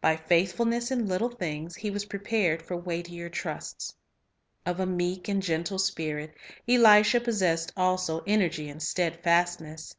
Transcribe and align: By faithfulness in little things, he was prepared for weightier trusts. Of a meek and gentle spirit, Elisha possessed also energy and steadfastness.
By 0.00 0.16
faithfulness 0.16 0.90
in 0.90 1.04
little 1.06 1.28
things, 1.28 1.74
he 1.76 1.90
was 1.90 2.06
prepared 2.06 2.62
for 2.62 2.74
weightier 2.74 3.28
trusts. 3.28 3.94
Of 4.64 4.80
a 4.80 4.86
meek 4.86 5.28
and 5.28 5.42
gentle 5.42 5.78
spirit, 5.78 6.34
Elisha 6.66 7.20
possessed 7.20 7.74
also 7.76 8.22
energy 8.26 8.70
and 8.70 8.82
steadfastness. 8.82 9.94